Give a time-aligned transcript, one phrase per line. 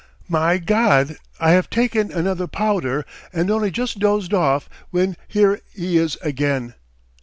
[0.27, 1.17] "My God!
[1.39, 6.73] I have taken another powder and only just dozed off when here he is again.